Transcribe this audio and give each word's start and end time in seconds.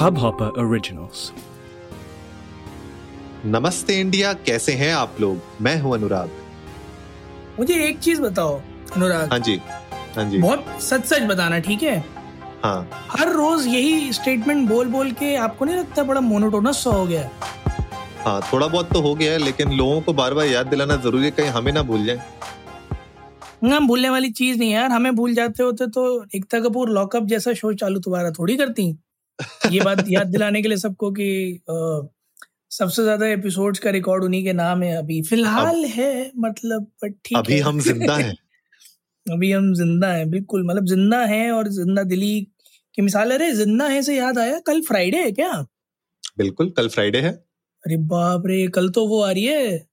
Hubhopper 0.00 0.46
Originals. 0.60 1.22
नमस्ते 3.46 3.98
India 4.00 4.32
कैसे 4.32 4.72
हैं 4.72 4.92
आप 4.94 5.16
लोग? 5.20 5.40
मैं 5.60 5.80
हूँ 5.80 5.94
अनुराग। 5.94 6.30
मुझे 7.58 7.74
एक 7.88 7.98
चीज़ 7.98 8.22
बताओ 8.22 8.54
अनुराग। 8.96 9.30
हाँ 9.30 9.38
जी 9.38 9.60
हाँ 10.16 10.24
जी। 10.30 10.38
बहुत 10.38 10.82
सच 10.82 11.04
सच 11.04 11.22
बताना 11.22 11.58
ठीक 11.58 11.82
है? 11.82 12.04
हाँ। 12.64 12.88
हर 13.10 13.32
रोज 13.32 13.66
यही 13.66 14.12
स्टेटमेंट 14.12 14.68
बोल 14.68 14.88
बोल 14.88 15.10
के 15.10 15.34
आपको 15.36 15.64
नहीं 15.64 15.76
लगता 15.76 16.02
बड़ा 16.02 16.20
मोनोटोनस 16.20 16.82
सा 16.84 16.90
हो 16.90 17.04
गया? 17.06 17.28
हाँ 18.24 18.40
थोड़ा 18.52 18.66
बहुत 18.66 18.92
तो 18.92 19.00
हो 19.00 19.14
गया 19.14 19.32
है 19.32 19.38
लेकिन 19.38 19.72
लोगों 19.72 20.00
को 20.00 20.12
बार 20.12 20.34
बार 20.34 20.46
याद 20.46 20.66
दिलाना 20.66 20.96
ज़रूरी 20.96 21.24
है 21.24 21.30
कहीं 21.30 21.48
हमें 21.48 21.72
ना 21.72 21.82
भूल 21.82 22.04
जाए। 22.06 22.22
ना 23.64 23.80
भूलने 23.80 24.10
वाली 24.10 24.30
चीज़ 24.32 24.58
नहीं 24.58 24.70
है 24.70 24.76
यार 24.76 24.90
हमें 24.90 25.14
भूल 25.16 25.34
जाते 25.34 25.62
होते 25.62 25.86
तो 25.86 26.24
एकता 26.34 26.60
कपूर 26.60 26.90
लॉकअप 26.90 27.26
जैसा 27.26 27.52
शो 27.52 27.72
चालू 27.74 28.00
दोबारा 28.00 28.30
थोड़ी 28.30 28.56
करती? 28.56 28.92
ये 29.72 29.80
बात 29.80 30.04
याद 30.08 30.26
दिलाने 30.26 30.62
के 30.62 30.68
लिए 30.68 30.78
सबको 30.78 31.10
कि 31.10 31.28
सबसे 32.70 33.02
ज़्यादा 33.02 33.26
एपिसोड्स 33.26 33.78
का 33.78 33.90
रिकॉर्ड 33.90 34.24
उन्हीं 34.24 34.42
के 34.44 34.52
नाम 34.52 34.82
है 34.82 34.96
अभी। 34.96 35.20
फ़िलहाल 35.22 35.84
है 35.86 36.10
मतलब 36.38 36.90
ठीक 37.24 37.36
अभी 37.38 37.54
है। 37.54 37.60
हम 37.60 37.80
ज़िंदा 37.80 38.16
हैं। 38.16 38.34
अभी 39.32 39.50
हम 39.52 39.72
ज़िंदा 39.74 40.08
हैं 40.12 40.28
बिल्कुल। 40.30 40.64
मतलब 40.66 40.86
ज़िंदा 40.86 41.18
हैं 41.26 41.50
और 41.52 41.68
ज़िंदा 41.70 42.02
दिली 42.04 42.40
की 42.94 43.02
मिसाल। 43.02 43.30
अरे 43.30 43.50
ज़िंदा 43.52 43.86
है 43.88 44.02
से 44.02 44.16
याद 44.16 44.38
आया? 44.38 44.58
कल 44.66 44.80
फ्राइडे 44.82 45.22
है 45.24 45.32
क्या? 45.32 45.52
बिल्कुल 46.38 46.70
कल 46.76 46.88
फ्राइडे 46.88 47.20
है। 47.20 47.30
अरे 47.84 47.96
बाप 48.06 48.46
रे 48.46 48.66
कल 48.74 48.88
तो 48.90 49.06
वो 49.08 49.20
आ 49.22 49.30
रही 49.30 49.44
है 49.44 49.88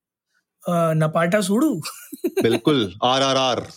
नपाटा 0.96 1.42
सुडू। 1.42 1.74
बिल्कुल 2.42 2.92
R 3.04 3.22
R 3.22 3.38
R. 3.38 3.68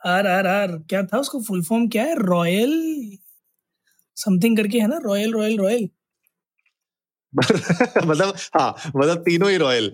R 0.00 0.26
R 0.26 0.46
R 0.46 0.76
क्या 0.88 1.02
था 1.02 1.18
उसका? 1.18 1.38
फुल 1.38 1.62
फॉर्म 1.64 1.88
क्या 1.88 2.02
है? 2.02 2.14
रॉयल 2.18 2.72
समथिंग 4.24 4.56
करके 4.56 4.78
है 4.78 4.86
ना? 4.86 5.00
Royal 5.04 5.32
royal 5.32 5.58
royal. 5.58 5.88
मतलब 8.06 8.34
हाँ 8.56 8.74
मतलब 8.96 9.18
तीनों 9.18 9.50
ही 9.50 9.56
रॉयल। 9.56 9.92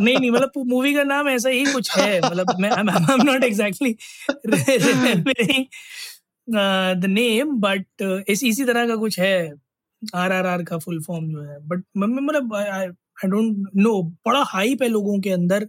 नहीं 0.00 0.18
नहीं 0.18 0.30
मतलब 0.30 0.52
मूवी 0.66 0.94
का 0.94 1.02
नाम 1.02 1.28
ऐसा 1.28 1.48
ही 1.48 1.64
कुछ 1.64 1.90
है। 1.98 2.20
मतलब 2.20 2.54
मैं 2.60 2.70
I 2.70 3.14
am 3.14 3.22
not 3.22 3.44
exactly 3.44 3.92
the 7.00 7.06
name 7.08 7.50
but 7.60 7.86
इसी 8.28 8.64
तरह 8.64 8.86
का 8.88 8.96
कुछ 8.96 9.18
है। 9.20 9.52
आर 10.14 10.32
आर 10.32 10.46
आर 10.46 10.62
का 10.62 10.78
फुल 10.78 11.02
फॉर्म 11.02 11.28
जो 11.30 11.42
है। 11.42 11.58
बट 11.60 11.84
मतलब 11.96 12.54
आई 12.54 12.86
डोंट 13.28 13.70
नो 13.76 14.02
बड़ा 14.02 14.42
हाइप 14.42 14.82
है 14.82 14.88
लोगों 14.88 15.20
के 15.20 15.30
अंदर। 15.30 15.68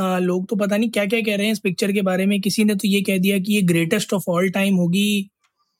Uh, 0.00 0.18
लोग 0.20 0.48
तो 0.48 0.56
पता 0.56 0.76
नहीं 0.76 0.90
क्या 0.90 1.04
क्या 1.06 1.20
कह 1.20 1.36
रहे 1.36 1.46
हैं 1.46 1.52
इस 1.52 1.58
पिक्चर 1.58 1.92
के 1.92 2.02
बारे 2.02 2.26
में। 2.26 2.40
किसी 2.40 2.64
ने 2.64 2.74
तो 2.74 2.88
ये 2.88 3.00
कह 3.02 3.18
दिया 3.18 3.38
कि 3.38 3.54
ये 3.54 3.62
ग्रेटेस्ट 3.62 4.12
ऑफ़ 4.12 4.24
ऑल 4.30 4.50
टाइम 4.50 4.74
होगी। 4.74 5.30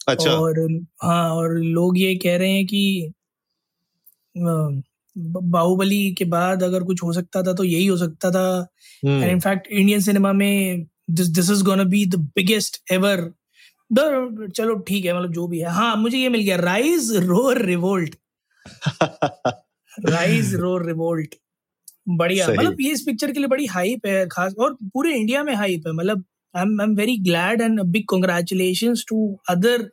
अच्छा। 0.07 0.31
और 0.31 0.61
हाँ 1.03 1.31
और 1.31 1.59
लोग 1.59 1.99
ये 1.99 2.15
कह 2.17 2.37
रहे 2.37 2.51
हैं 2.53 2.67
कि 2.67 3.13
बाहुबली 4.37 6.13
के 6.15 6.25
बाद 6.25 6.63
अगर 6.63 6.83
कुछ 6.85 7.03
हो 7.03 7.13
सकता 7.13 7.43
था 7.43 7.53
तो 7.53 7.65
यही 7.65 7.87
हो 7.87 7.97
सकता 7.97 8.31
था। 8.31 8.67
And 9.05 9.25
in fact 9.25 9.67
Indian 9.69 10.01
cinema 10.01 10.33
में 10.33 10.85
this 11.11 11.29
this 11.29 11.51
is 11.51 11.65
gonna 11.65 11.85
be 11.85 12.05
the 12.07 12.17
biggest 12.37 12.83
ever 12.93 13.31
चलो 13.91 14.75
ठीक 14.89 15.05
है 15.05 15.17
मतलब 15.17 15.33
जो 15.33 15.47
भी 15.49 15.59
है। 15.59 15.71
हाँ 15.71 15.97
मुझे 15.97 16.19
ये 16.19 16.29
मिल 16.29 16.41
गया 16.43 16.57
rise 16.57 17.11
roar 17.25 17.63
revolt 17.63 18.17
rise 20.09 20.55
roar 20.55 20.87
revolt 20.87 21.35
बढ़िया 22.09 22.49
मतलब 22.49 22.81
ये 22.81 22.93
इस 22.93 23.03
पिक्चर 23.03 23.33
के 23.33 23.39
लिए 23.39 23.49
बड़ी 23.49 23.67
हाइप 23.67 24.07
है 24.07 24.27
खास 24.29 24.55
और 24.59 24.77
पूरे 24.85 25.15
इंडिया 25.15 25.43
में 25.45 25.55
हाइप 25.55 25.87
है 25.87 25.93
मतलब 25.93 26.25
I 26.55 26.63
am 26.63 26.81
I 26.81 26.87
am 26.87 26.95
very 26.97 27.17
glad 27.19 27.61
and 27.61 27.81
big 27.83 28.05
congratulations 28.09 29.05
to 29.09 29.19
other 29.51 29.89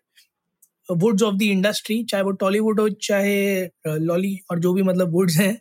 woods 0.89 1.23
of 1.23 1.35
the 1.35 1.41
industry 1.41 2.03
चाहे 2.03 2.23
वो 2.23 2.31
टॉलीवुड 2.43 2.79
हो 2.79 2.87
चाहे 3.01 3.65
लॉली 3.87 4.37
और 4.51 4.59
जो 4.59 4.73
भी 4.73 4.83
मतलब 4.83 5.13
वुड्स 5.13 5.37
हैं 5.37 5.57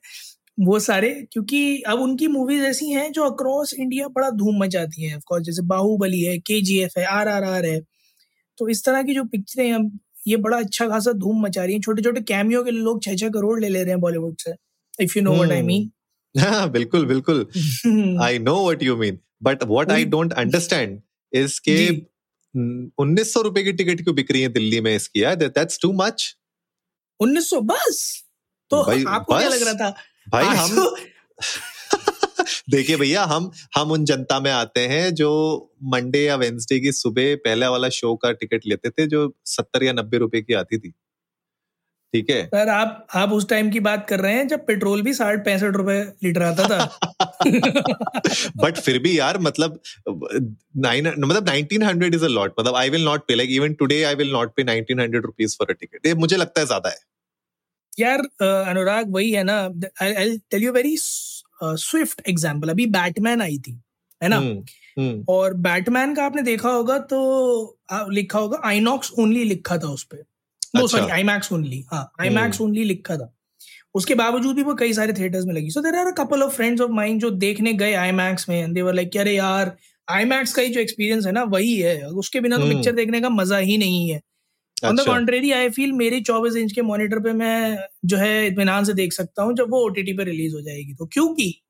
वो 0.60 0.78
सारे 0.80 1.10
क्योंकि 1.33 1.60
अब 1.88 2.00
उनकी 2.00 2.27
मूवीज़ 2.28 2.64
ऐसी 2.64 2.88
हैं 2.92 3.10
जो 3.12 3.24
अक्रॉस 3.24 3.74
इंडिया 3.74 4.08
बड़ा 4.16 4.30
धूम 4.30 4.62
मचाती 4.62 5.05
हैं 5.05 5.16
ऑफकोर्स 5.16 5.44
जैसे 5.44 5.62
बाहुबली 5.66 6.20
है 6.20 6.38
के 6.38 6.61
जी 6.62 6.78
एफ़ 6.82 6.98
है 6.98 7.05
आर 7.08 7.28
आर 7.28 7.44
आर 7.44 7.66
है। 7.66 7.80
तो 8.58 8.68
इस 8.68 8.84
तरह 8.84 9.02
की 9.02 9.14
जो 9.14 9.24
पिक्चरें 9.24 9.66
हैं 9.66 9.80
ये 10.27 10.36
बड़ा 10.38 10.58
अच्छा 10.58 10.86
खासा 10.88 11.12
धूम 11.12 11.40
मचा 11.44 11.64
रही 11.64 11.74
है। 11.74 11.80
छोटे 11.80 12.02
छोटे 12.02 12.20
कैमियो 12.22 12.62
के 12.64 12.70
लोग 12.70 13.02
छह 13.05 13.14
छह 13.16 13.28
करोड़ 13.28 13.58
ले 13.61 13.68
ले 13.68 13.82
रहे 13.82 13.92
हैं 13.92 14.00
बॉलीवुड 14.00 14.36
से 14.38 14.55
if 15.00 15.18
you 15.18 15.24
know 15.24 15.34
what 15.34 15.52
I 15.52 15.62
mean 15.62 15.90
बिल्कुल 16.72 17.06
बिल्कुल। 17.06 17.46
I 18.22 18.38
know 18.38 18.62
what 18.64 18.82
you 18.82 18.96
mean 18.96 19.18
but 19.42 19.64
what 19.64 19.90
I 19.90 20.05
don't 20.06 20.32
understand 20.34 21.00
is 21.32 21.61
के। 21.61 21.77
उन्नीस 22.98 23.35
सौ 23.35 23.40
रुपए 23.40 23.63
की 23.63 23.73
टिकट 23.73 24.02
क्यों 24.02 24.14
बिक 24.14 24.30
रही 24.30 24.42
है 24.42 24.48
दिल्ली 24.48 24.80
में 24.80 24.96
इसकी? 24.96 25.23
यार 25.23 25.35
दैट्स 25.35 25.79
टू 25.83 25.92
मच 25.92 26.36
उन्नीस 27.20 27.51
सौ? 27.51 27.61
बस? 27.61 28.24
तो 28.70 28.85
भाई, 28.85 29.05
आपको 29.08 29.39
क्या 29.39 29.48
लग 29.48 29.63
रहा 29.63 29.74
था? 29.74 29.96
भाई 30.29 30.45
हम 30.45 30.77
तो- 30.77 30.98
देखिए 32.70 32.96
भैया 32.96 33.24
हम 33.24 33.52
हम 33.77 33.91
उन 33.91 34.05
जनता 34.05 34.41
में 34.41 34.51
आते 34.51 34.80
हैं 34.80 35.14
जो 35.14 35.58
मंडे 35.83 36.23
या 36.23 36.36
वेंसडे 36.36 36.80
की 36.80 36.92
सुबह 36.92 37.36
पहले 37.36 37.67
वाला 37.67 37.89
शो 37.89 38.17
का 38.17 38.33
टिकट 38.33 38.61
लेते 38.67 38.91
थे 38.91 39.07
जो 39.07 39.36
सत्तर 39.45 39.83
या 39.83 39.92
नब्बे 39.92 40.18
रुपए 40.18 40.41
की 40.41 40.55
आती 40.55 40.79
थी। 40.79 40.95
ठीक 42.14 42.30
है? 42.30 42.42
सर 42.46 42.68
आप 42.68 43.06
आप 43.17 43.33
उस 43.33 43.48
टाइम 43.48 43.70
की 43.70 43.80
बात 43.80 44.06
कर 44.08 44.20
रहे 44.20 44.33
हैं 44.34 44.46
जब 44.48 44.64
पेट्रोल 44.67 45.02
भी 45.02 45.12
साठ 45.14 45.45
पैंसठ 45.45 45.77
रुपए 45.77 46.00
लीटर 46.24 46.42
आता 46.42 46.64
था। 46.68 46.80
बट 48.56 48.78
फिर 48.78 48.98
भी 48.98 49.18
यार 49.18 49.39
मतलब 49.39 49.78
नाइन 50.08 51.08
मतलब 51.18 51.48
nineteen 51.48 51.83
hundred 51.83 52.14
is 52.14 52.24
a 52.24 52.28
lot 52.28 52.55
मतलब 52.61 52.77
I 52.77 52.90
will 52.90 53.05
not 53.05 53.27
pay 53.28 53.34
like 53.34 53.50
even 53.50 53.74
today 53.74 54.02
I 54.02 54.14
will 54.14 54.33
not 54.33 54.55
pay 54.56 54.64
nineteen 54.64 55.00
hundred 55.00 55.24
rupees 55.24 55.56
for 55.58 55.70
a 55.70 55.74
ticket 55.80 56.06
ये 56.06 56.14
मुझे 56.14 56.36
लगता 56.36 56.61
है 56.61 56.67
ज़्यादा 56.67 56.89
है। 56.89 56.96
यार 58.00 58.20
अनुराग 58.68 59.11
वही 59.12 59.30
है 59.30 59.42
ना 59.42 59.56
I 60.02 60.36
tell 60.50 60.62
you 60.62 60.73
very 60.73 60.96
swift 60.98 62.23
example 62.29 62.68
अभी 62.68 62.86
बैटमैन 62.90 63.42
आई 63.42 63.58
थी 63.58 63.73
है 64.20 64.29
ना? 64.29 64.36
हम्म, 64.36 64.62
हम्म, 64.98 65.24
और 65.29 65.55
बैटमैन 65.67 66.14
का 66.14 66.24
आपने 66.24 66.42
देखा 66.42 66.70
होगा 66.70 66.98
तो 67.12 67.18
लिखा 68.11 68.39
होगा 68.39 68.61
आईनॉक्स 68.64 69.12
ओनली 69.18 69.44
लिखा 69.44 69.79
था 69.79 69.89
उस 69.89 70.05
पे। 70.05 70.17
नो। 70.74 70.86
सॉरी 70.86 71.10
आईमैक्स 71.10 71.52
ओनली 71.52 71.84
हाँ 71.92 72.12
आईमैक्स 72.20 72.60
ओनली 72.60 72.84
लिखा 72.84 73.16
था। 73.16 73.33
उसके 73.94 74.14
बावजूद 74.14 74.56
भी 74.56 74.62
वो 74.62 74.74
कई 74.74 74.92
सारे 74.92 75.12
थिएटर्स 75.12 75.44
में 75.44 75.55
लगी। 75.55 75.70
So 75.70 75.80
there 75.80 75.94
are 75.94 76.10
couple 76.12 76.42
of 76.42 76.52
friends 76.52 76.83
of 76.83 76.90
mind 76.90 77.20
जो 77.20 77.30
देखने 77.30 77.72
गए 77.72 77.92
आईमैक्स 77.94 78.48
में 78.48 78.72
दे 78.72 78.82
वर 78.82 78.94
लाइक 78.94 79.16
अरे 79.16 79.34
यार 79.34 79.77
आईमैक्स 80.11 80.52
का 80.55 80.62
ही 80.62 80.68
जो 80.68 80.80
एक्सपीरियंस 80.80 81.27
है 81.27 81.32
ना 81.32 81.42
वही 81.42 81.77
है। 81.77 82.02
उसके 82.06 82.40
बिना 82.40 82.56
तो 82.56 82.62
हम्म। 82.62 82.74
पिक्चर 82.74 82.92
देखने 82.92 83.20
का 83.20 83.28
मज़ा 83.28 83.58
ही 83.58 83.78
नहीं 83.78 84.11
है। 84.11 84.20
On 84.84 84.96
the 84.96 85.00
contrary 85.06 85.50
I 85.52 85.68
feel 85.70 85.92
मेरे 85.92 86.20
24 86.20 86.56
इंच 86.56 86.72
के 86.72 86.82
मॉनिटर 86.82 87.18
पे 87.18 87.32
मैं 87.32 87.78
जो 88.05 88.16
है 88.16 88.46
इत्मीनान 88.46 88.84
से 88.84 88.92
देख 88.92 89.12
सकता 89.12 89.42
हूँ 89.42 89.55
जब 89.55 89.70
वो 89.70 89.84
ओटीटी 89.86 90.12
पे 90.12 90.24
रिलीज़ 90.24 90.55
हो 90.55 90.61
जाएगी। 90.61 90.94
तो 90.94 91.06
क्योंकि 91.06 91.62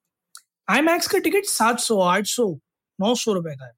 आई 0.70 0.80
मैक्स 0.80 1.06
का 1.06 1.18
टिकट 1.18 1.44
700 1.44 1.98
800 2.00 2.46
900 2.98 3.32
रुपए 3.34 3.54
का 3.56 3.64
है। 3.66 3.72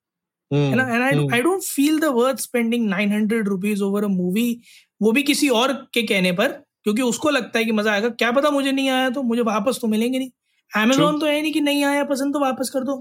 ना? 0.76 0.82
And 0.94 1.02
I 1.02 1.12
hmm, 1.12 1.40
don't 1.42 1.62
feel 1.62 2.00
the 2.00 2.04
worth 2.04 2.38
spending 2.38 2.88
nine 2.88 3.12
hundred 3.12 3.48
rupees 3.48 3.82
over 3.82 4.04
a 4.04 4.08
movie 4.08 4.60
वो 5.04 5.12
भी 5.12 5.22
किसी 5.22 5.48
और 5.50 5.72
के 5.94 6.02
कहने 6.04 6.32
पर 6.32 6.52
क्योंकि 6.84 7.02
उसको 7.02 7.30
लगता 7.30 7.58
है 7.58 7.64
कि 7.64 7.72
मज़ा 7.72 7.92
आएगा। 7.92 8.08
क्या 8.10 8.30
पता 8.32 8.50
मुझे 8.50 8.72
नहीं 8.72 8.88
आया 8.90 9.08
तो 9.10 9.22
मुझे 9.22 9.42
वापस 9.44 9.78
तो 9.82 9.88
मिलेंगे 9.88 10.18
नहीं। 10.18 10.30
Amazon 10.72 11.20
तो 11.20 11.26
है 11.26 11.40
नहीं 11.42 11.52
कि 11.52 11.60
नहीं 11.60 11.84
आया 11.84 12.04
पसंद 12.04 12.34
तो 12.34 12.40
वापस 12.40 12.70
कर 12.70 12.84
दो। 12.84 12.96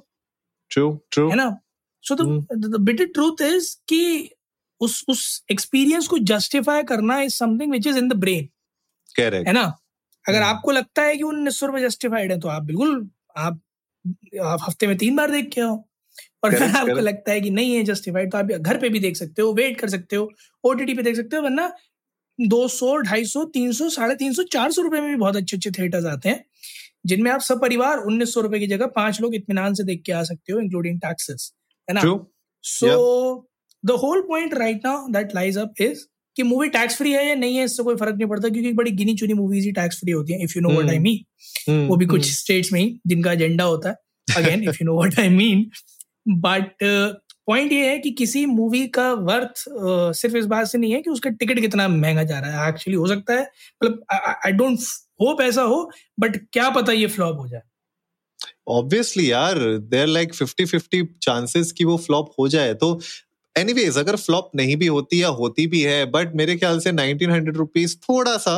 ट्रू 0.72 0.90
ट्रू 1.12 1.30
है 1.30 1.36
ना? 1.36 1.50
So. 2.04 2.16
The 2.16 2.80
bitter 2.82 3.06
truth 3.08 3.42
is 3.44 3.76
कि 3.90 4.30
उस 4.82 5.04
उस 5.10 5.44
एक्सपीरियंस 5.52 6.08
को 6.08 6.18
जस्टिफाई 6.26 6.84
करना 6.84 7.20
is 7.22 7.34
something 7.36 7.72
which 7.72 7.88
is 7.88 7.98
in 7.98 8.10
the 8.10 8.14
brain 8.18 8.50
correct 9.16 9.48
है 9.48 9.54
ना? 9.54 9.64
अगर 10.26 10.38
हम्म। 10.38 10.50
आपको 10.50 10.72
लगता 10.72 11.02
है 11.02 11.16
कि 11.18 11.24
उन्नीस 11.24 11.60
सौ 11.60 11.68
रुपए 11.68 11.82
जस्टिफाइड 11.82 12.32
है 12.32 12.40
तो 12.40 12.48
आप 12.48 12.64
बिल्कुल 12.64 13.10
आप 13.38 13.62
आप 14.44 14.60
हफ़्ते 14.64 14.88
में 14.88 14.98
तीन 14.98 15.16
बार 15.16 15.32
देख 15.32 15.50
के 15.50 15.62
आओ। 15.62 15.76
और 16.44 16.54
अगर 16.56 16.76
आपको 16.78 17.00
लगता 17.02 17.32
है 17.32 17.42
कि 17.42 17.50
नहीं 17.50 17.76
है 17.76 17.84
जस्टिफाइड 17.84 18.32
तो 18.32 18.38
आप 18.38 18.46
घर 18.46 18.78
पे 18.78 18.90
भी 18.90 19.00
देख 19.00 19.16
सकते 19.18 19.42
हो 19.42 19.54
वेट 19.54 19.80
कर 19.80 19.90
सकते 19.90 20.16
हो 20.16 20.30
ओटीटी 20.64 20.94
पे 20.94 21.04
देख 21.04 21.16
सकते 21.16 21.36
हो 21.36 21.42
वरना 21.44 21.72
दो 22.40 22.68
सौ 22.68 22.96
ढाई 22.98 23.26
सौ 23.26 23.44
तीन 23.46 23.72
सौ 23.72 23.90
साढ़े 23.90 24.16
तीन 24.16 24.34
सौ 24.34 24.44
चार 24.44 24.72
सौ 24.72 24.82
रुपए 24.82 25.00
में 25.02 25.10
भी 25.10 25.16
बहुत 25.16 25.36
अच्छे 25.36 25.58
अच्छे 25.58 25.72
थिएटर्स 25.72 26.06
आते 26.06 26.30
हैं 26.30 26.44
जिनमें 27.06 27.32
आप 27.32 27.42
सब 27.42 27.62
परिवार 27.62 27.98
उन्नीस 27.98 28.34
सौ 28.34 28.42
रुपए 28.42 28.60
की 28.60 28.68
जगह 28.68 28.86
पाँच 28.86 29.22
लोग 29.22 29.36
इतमान 29.36 29.74
से 29.74 29.84
देख 29.84 30.02
के 30.06 30.12
आ 30.12 30.24
सकते 30.24 30.54
हो 30.54 30.60
इंक्लूडिंग 30.60 31.00
टैक्सेस 31.00 31.54
है 31.90 31.94
ना? 31.94 32.02
So 32.64 33.50
the 33.86 33.92
whole 33.92 34.22
point 34.22 34.54
right 34.54 34.86
now 34.86 35.08
that 35.08 35.36
lies 35.36 35.58
up 35.58 35.82
is 35.82 36.06
कि 36.36 36.44
मूवी 36.44 36.70
टैक्स 36.70 36.96
फ्री 36.98 37.12
है 37.12 37.28
या 37.28 37.36
नहीं 37.36 37.58
है 37.58 37.64
इससे 37.64 37.84
कोई 37.84 37.96
फ़र्क 37.96 38.16
नहीं 38.16 38.28
पड़ता 38.28 38.50
क्योंकि 38.50 38.72
बड़ी 38.74 38.92
गिनी 38.92 39.16
चुनी 39.16 39.34
मूवीज़ 39.34 39.66
ही 39.66 39.72
टैक्स 39.72 40.00
फ्री 40.00 40.12
होती 40.12 40.34
है 40.34 40.44
if 40.44 40.54
you 40.56 40.62
know 40.62 40.70
what 40.70 40.90
I 40.90 41.00
mean 41.00 41.88
वो 41.88 41.96
भी 41.96 42.06
कुछ 42.06 42.32
स्टेट्स 42.32 42.72
में 42.74 42.80
ही 42.82 43.00
जिनका 43.08 43.32
एजेंडा 43.32 43.64
होता 43.64 43.90
है 43.90 43.96
again 44.38 44.64
if 44.64 44.78
you 44.82 44.86
know 44.86 44.98
what 44.98 45.20
I 45.20 45.30
mean 45.30 45.70
but 46.28 46.84
point 47.48 47.72
ये 47.72 47.90
है 47.90 47.98
कि 48.00 48.12
किसी 48.12 48.46
मूवी 48.46 48.86
का 48.88 49.12
वर्थ 49.14 49.64
सिर्फ़ 50.18 50.36
इस 50.38 50.46
बात 50.46 50.68
से 50.68 50.78
नहीं 50.78 50.92
है 50.94 51.02
कि 51.02 51.10
उसका 51.10 51.30
टिकट 51.32 51.60
कितना 51.60 51.88
महँगा 51.88 52.24
जा 52.24 52.40
रहा 52.40 52.64
है। 52.64 52.70
एक्चुअली 52.70 52.98
हो 52.98 53.08
सकता 53.08 53.34
है 53.34 53.42
मतलब 53.84 54.04
आई 54.46 54.52
डोंट 54.54 54.80
होप 55.22 55.42
ऐसा 55.42 55.62
हो 55.64 55.90
बट 56.20 56.38
क्या 56.54 56.70
पता 56.70 56.92
ये 56.92 57.08
फ्लॉप 57.08 57.40
हो 57.40 57.48
जाए। 57.48 57.62
ऑब्वियसली 58.70 59.32
यार 59.32 59.60
there 59.90 60.08
like 60.08 60.34
fifty 60.34 60.66
fifty 60.66 61.04
chances 61.24 61.72
कि 61.72 61.86
वो 61.86 61.98
फ्लॉप 61.98 62.32
हो 62.40 62.48
जाए। 62.48 62.74
तो 62.74 63.00
एनीवेज 63.56 63.98
अगर 63.98 64.16
फ्लॉप 64.18 64.52
नहीं 64.56 64.76
भी 64.78 64.88
होती 64.88 65.22
या 65.22 65.28
होती 65.42 65.68
भी 65.68 65.82
है 65.82 66.06
बट 66.12 66.36
मेरे 66.36 66.56
ख्याल 66.58 66.80
से 66.80 66.92
नाइनटीन 66.92 67.32
हंड्रेड 67.32 67.58
रुपीज़ 67.58 67.98
थोड़ा 68.00 68.38
सा 68.38 68.56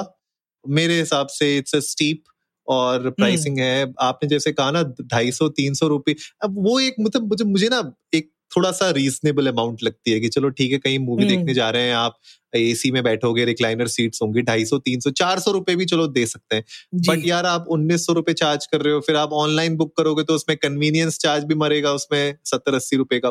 मेरे 0.65 0.99
हिसाब 0.99 1.27
से 1.29 1.57
इट्स 1.57 1.75
अ 1.75 1.79
स्टीप 1.81 2.23
और 2.67 3.09
प्राइसिंग 3.09 3.59
हम्म। 3.59 3.67
है। 3.67 3.93
आपने 4.01 4.29
जैसे 4.29 4.51
कहा 4.51 4.71
ना 4.71 4.83
ढाई 5.03 5.31
सौ 5.31 5.47
तीन 5.51 5.73
सौ 5.73 5.87
रुपये 5.87 6.15
अब 6.43 6.55
वो 6.59 6.79
एक 6.79 6.95
मतलब 6.99 7.27
मुझे 7.27 7.43
मुझे 7.45 7.67
ना 7.71 7.81
एक 8.13 8.29
थोड़ा 8.51 8.71
सा 8.71 8.89
रीजनेबल 8.91 9.47
अमाउंट 9.47 9.83
लगती 9.83 10.11
है 10.11 10.19
कि 10.19 10.27
चलो 10.29 10.49
ठीक 10.49 10.71
है 10.71 10.77
कहीं 10.77 10.99
मूवी 10.99 11.23
हम्म। 11.23 11.35
देखने 11.35 11.53
जा 11.53 11.69
रहे 11.69 11.83
हैं 11.83 11.95
आप 11.95 12.19
एसी 12.53 12.91
में 12.91 13.01
बैठोगे 13.03 13.45
रिक्लाइनर 13.45 13.87
सीट्स 13.87 14.21
होंगी 14.21 14.41
ढाई 14.41 14.65
सौ 14.65 14.77
तीन 14.79 14.99
सौ 14.99 15.11
चार 15.13 15.39
सौ 15.39 15.51
रुपए 15.51 15.75
भी 15.75 15.85
चलो 15.85 16.07
दे 16.07 16.25
सकते 16.25 16.55
हैं। 16.55 16.63
बट 17.07 17.25
यार 17.27 17.45
आप 17.45 17.65
उन्नीस 17.69 18.05
सौ 18.05 18.13
रुपए 18.13 18.33
चार्ज 18.33 18.65
कर 18.65 18.81
रहे 18.81 18.93
हो 18.93 18.99
फिर 18.99 19.15
आप 19.15 19.33
ऑनलाइन 19.35 19.75
बुक 19.77 19.95
करोगे 19.97 20.23
तो 20.23 20.35
उसमें 20.35 20.55
कन्वीनियंस 20.57 21.17
चार्ज 21.17 21.43
भी 21.43 21.55
मरेगा 21.55 21.91
उसमें 21.93 22.35
सत्तर 22.45 22.73
अस्सी 22.73 22.95
रुपए 22.95 23.19
का। 23.19 23.29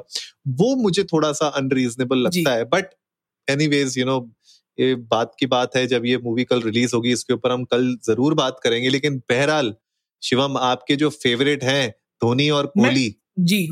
वो 0.48 0.74
मुझे 0.76 1.04
थोड़ा 1.04 1.32
सा 1.32 1.46
अनरीजनेबल 1.56 2.18
लगता 2.18 2.54
है। 2.54 2.64
बट 2.64 2.90
एनीवेज 3.48 3.98
यू 3.98 4.04
नो 4.04 4.18
ये 4.78 4.94
बात 4.94 5.32
की 5.40 5.46
बात 5.46 5.76
है 5.76 5.86
जब 5.86 6.06
ये 6.06 6.18
मूवी 6.18 6.44
कल 6.44 6.60
रिलीज़ 6.60 6.94
होगी 6.94 7.12
इसके 7.12 7.34
ऊपर 7.34 7.50
हम 7.50 7.64
कल 7.64 7.96
ज़रूर 8.06 8.34
बात 8.34 8.60
करेंगे। 8.64 8.88
लेकिन 8.88 9.18
बहरहाल 9.30 9.74
शिवम 10.22 10.56
आपके 10.56 10.96
जो 10.96 11.10
फेवरेट 11.16 11.64
हैं 11.64 11.90
धोनी 12.22 12.50
और 12.50 12.66
कोहली 12.66 13.14
जी। 13.38 13.66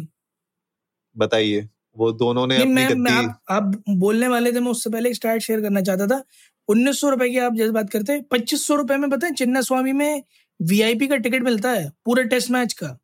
बताइए। 1.16 1.68
वो 1.96 2.12
दोनों 2.12 2.46
ने 2.46 2.56
अपनी 2.56 2.72
मैं 2.72 2.94
मैं 2.94 3.12
आप 3.12 3.40
आप 3.50 3.82
बोलने 3.88 4.28
वाले 4.28 4.52
थे 4.52 4.60
मैं 4.60 4.70
उससे 4.70 4.90
पहले 4.90 5.14
स्टार्ट 5.14 5.42
शेयर 5.42 5.60
करना 5.60 5.80
चाहता 5.80 6.06
था। 6.06 6.22
उन्नीस 6.68 7.00
सौ 7.00 7.10
रुपए 7.10 7.28
की 7.28 7.38
आप 7.38 7.54
जैसे 7.54 7.70
बात 7.70 7.90
करते 7.90 8.12
हैं 8.12 8.22
पच्चीस 8.22 8.66
सौ 8.66 8.74
रुपए 8.74 8.96
में 8.96 9.10
पता 9.10 9.26
है 9.26 9.34
चिन्ना 9.34 9.60
स्वामी 9.60 9.92
में 9.92 10.22
वीआईपी 10.60 11.06
का 11.06 11.16
टिकट 11.16 11.42
मिलता 11.42 11.70
है 11.70 11.92
पूरे 12.04 12.24
टेस्ट 12.24 12.50
मैच 12.50 12.72
का। 12.82 12.98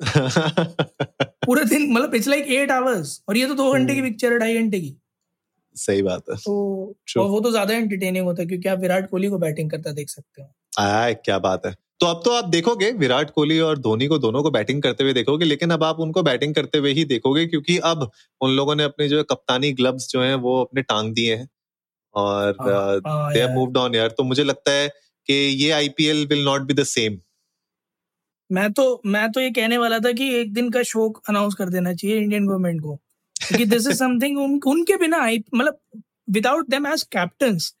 पूरे 1.46 1.64
दिन 1.64 1.92
मतलब 1.92 2.14
इट्स 2.14 2.28
लाइक 2.28 2.46
एट 2.46 2.70
आवर्स 2.70 3.22
और 3.28 3.36
ये 3.36 3.46
तो 3.46 3.54
दो 3.54 3.72
घंटे 3.72 3.92
की 3.94 3.98
हम्म, 4.00 4.08
पिक्चर 4.10 4.32
है 4.32 4.38
ढाई 4.38 4.54
घंटे 4.54 4.80
की। 4.80 4.96
सही 5.76 6.02
बात 6.02 6.22
है। 6.30 6.36
तो 6.36 6.94
और 7.18 7.28
वो 7.28 7.40
तो 7.40 7.50
ज़्यादा 7.50 7.74
एंटरटेनिंग 7.74 8.24
होता 8.24 8.42
है 8.42 8.48
क्योंकि 8.48 8.68
आप 8.68 8.78
विराट 8.78 9.10
कोहली 9.10 9.28
को 9.28 9.38
बैटिंग 9.38 9.70
करता 9.70 9.92
देख 9.92 10.08
सकते 10.08 10.42
हो। 10.42 10.48
आय 10.80 11.14
क्या 11.14 11.38
बात 11.38 11.66
है। 11.66 11.74
तो 12.04 12.08
अब 12.08 12.20
तो 12.24 12.30
आप 12.30 12.48
देखोगे 12.48 12.90
विराट 12.92 13.30
कोहली 13.30 13.58
और 13.60 13.78
धोनी 13.78 14.06
को 14.06 14.16
दोनों 14.18 14.42
को 14.42 14.50
बैटिंग 14.50 14.82
करते 14.82 15.04
हुए 15.04 15.12
देखोगे 15.12 15.44
लेकिन 15.44 15.70
अब 15.70 15.84
आप 15.84 16.00
उनको 16.00 16.22
बैटिंग 16.22 16.54
करते 16.54 16.78
हुए 16.78 16.92
ही 16.92 17.04
देखोगे 17.04 17.44
क्योंकि 17.46 17.76
अब 17.84 18.10
उन 18.40 18.50
लोगों 18.50 18.74
ने 18.74 18.84
अपने 18.84 19.06
जो 19.08 19.18
है 19.18 19.22
कप्तानी 19.22 19.72
ग्लव्स 19.72 20.08
जो 20.10 20.20
हैं 20.22 20.34
वो 20.34 20.60
अपने 20.64 20.82
टांग 20.82 21.12
दिए 21.14 21.36
हैं। 21.36 21.48
और 22.14 22.56
दे 22.60 23.40
हैव 23.40 23.50
मूव्ड 23.50 23.76
ऑन 23.76 23.94
यार। 23.94 24.08
तो 24.08 24.24
मुझे 24.24 24.44
लगता 24.44 24.72
है 24.72 24.88
कि 25.28 25.34
ये 25.34 25.70
IPL 25.70 26.26
will 26.26 26.44
not 26.44 26.62
be 26.62 26.74
the 26.74 26.84
same 26.84 27.18
मैं 28.50 28.72
तो 28.72 28.84
मैं 29.06 29.30
तो 29.32 29.40
ये 29.40 29.50
कहने 29.52 29.78
वाला 29.78 29.98
था 29.98 30.12
कि 30.12 30.28
एक 30.40 30.52
दिन 30.54 30.70
का 30.70 30.82
शोक 30.82 31.22
अनाउंस 31.28 31.54
कर 31.54 31.68
देना 31.68 31.94
चाहिए 31.94 32.18
इंडियन 32.18 32.46
गवर्नमेंट 32.46 32.80
को। 32.82 32.94
क्योंकि 33.36 33.64
दिस 33.66 33.86
इज़ 33.86 33.98
समथिंग 33.98 34.66
उनके 34.66 34.96
बिना 34.96 35.22
आई 35.22 35.42
मतलब 35.54 36.02
without 36.30 36.68
them 36.70 36.86
as 36.86 37.02
captains 37.12 37.74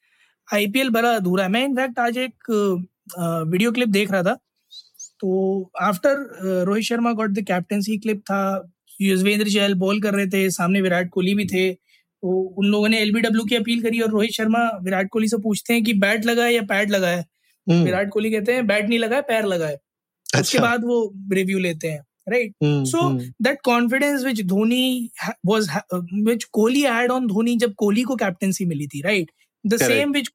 IPL 0.48 0.90
बड़ा 0.90 1.14
अधूरा 1.16 1.44
है। 1.44 1.50
मैं 1.50 1.64
इनफैक्ट 1.64 1.98
आज 1.98 2.18
एक 2.18 2.52
वीडियो 3.08 3.72
क्लिप 3.72 3.88
देख 3.88 4.12
रहा 4.12 4.22
था। 4.22 4.34
तो 5.20 5.70
after 5.82 6.64
Rohit 6.66 6.84
Sharma 6.84 7.12
got 7.12 7.30
the 7.30 7.44
captaincy 7.48 7.98
clip 7.98 8.20
था। 8.20 8.40
युजवेंद्र 9.00 9.48
चहल 9.50 9.74
बॉल 9.74 10.00
कर 10.00 10.14
रहे 10.14 10.26
थे। 10.26 10.48
सामने 10.50 10.80
विराट 10.82 11.10
कोहली 11.10 11.34
भी 11.34 11.44
थे। 11.46 11.72
तो 11.72 12.30
उन 12.58 12.66
लोगों 12.66 12.88
ने 12.88 12.98
एलबीडब्ल्यू 13.00 13.44
की 13.44 13.54
अपील 13.56 13.82
करी 13.82 14.00
और 14.00 14.10
रोहित 14.10 14.30
शर्मा 14.32 14.58
विराट 14.82 15.08
कोहली 15.12 15.28
से 15.28 15.36
पूछते 15.38 15.74
हैं 15.74 15.82
कि 15.84 15.92
बैट 16.00 16.24
लगा 16.26 16.44
है 16.44 16.54
या 16.54 16.62
पैड 16.68 16.90
लगा 16.90 17.08
है 17.08 17.24
विराट 17.66 18.10
कोहली 18.10 18.30
कहते 18.30 18.52
हैं 18.52 18.66
बैट 18.66 18.88
नहीं 18.88 18.98
लगा 18.98 19.16
है 19.16 19.22
पैर 19.22 19.44
लगा 19.44 19.66
है 19.66 19.74
अच्छा। 19.74 20.40
उसके 20.40 20.58
बाद 20.58 20.84
वो 20.84 20.96
रिव्यू 21.32 21.58
लेते 21.58 21.88
हैं 21.88 22.00
right 22.28 22.52
so 22.88 23.10
that 23.42 23.58
confidence 23.64 24.24
which 24.24 24.40
Dhoni 24.46 25.10
was 25.46 25.68
which 26.28 26.44
Kohli 26.44 26.82
had 26.82 27.10
on 27.10 27.26
Dhoni 27.26 27.56
जब 27.56 27.74
कोहली 27.74 28.02
को 28.02 28.16
कैप्टनसी 28.16 28.64
मिली 28.64 28.86
थी 28.86 29.00
right 29.02 29.30
the 29.64 29.76
same 29.82 30.12
which 30.12 30.30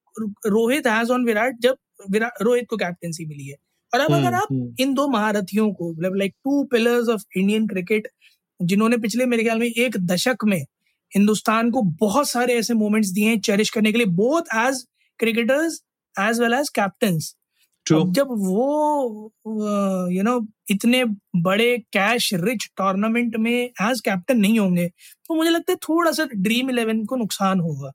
Rohit 0.47 0.87
has 0.87 1.11
on 1.11 1.25
Virat 1.25 1.59
जब 1.61 1.77
विराट 2.09 2.41
रोहित 2.41 2.65
को 2.69 2.77
कैप्टनसी 2.77 3.25
मिली 3.25 3.47
है। 3.47 3.55
और 3.93 3.99
अब 3.99 4.11
अगर 4.11 4.25
हम्म 4.25 4.35
आप 4.35 4.47
हम्म। 4.51 4.75
इन 4.79 4.93
दो 4.93 5.07
महारथियों 5.07 5.73
को 5.73 5.91
मतलब 5.91 6.15
like 6.15 6.33
two 6.43 6.63
pillars 6.63 7.09
of 7.09 7.23
Indian 7.37 7.67
cricket 7.67 8.07
जिन्होंने 8.61 8.97
पिछले 8.97 9.25
मेरे 9.25 9.43
ख्याल 9.43 9.59
में 9.59 9.67
एक 9.67 9.97
दशक 9.97 10.37
में 10.43 10.65
हिंदुस्तान 11.15 11.71
को 11.71 11.81
बहुत 11.81 12.29
सारे 12.29 12.53
ऐसे 12.53 12.73
मोमेंट्स 12.73 13.09
दिए 13.09 13.29
हैं 13.29 13.39
चेरिश 13.39 13.69
करने 13.69 13.91
के 13.91 13.97
लिए 13.97 14.07
both 14.07 14.41
as 14.55 14.85
cricketers 15.19 15.81
as 16.19 16.39
well 16.41 16.53
as 16.53 16.69
captain 16.69 17.19
जब 18.11 18.27
वो 18.29 19.31
यू 20.11 20.23
नो 20.23 20.47
इतने 20.71 21.03
बड़े 21.35 21.77
कैश 21.77 22.33
रिच 22.33 22.69
टूर्नामेंट 22.77 23.35
में 23.35 23.69
एज 23.81 24.01
कैप्टन 24.05 24.37
नहीं 24.37 24.59
होंगे 24.59 24.87
तो 24.87 25.35
मुझे 25.35 25.49
लगता 25.49 25.71
है 25.71 25.77
थोड़ा 25.89 26.11
सा 26.11 26.27
ड्रीम 26.35 26.69
इलेवन 26.69 27.05
को 27.05 27.15
नुकसान 27.15 27.59
होगा। 27.59 27.91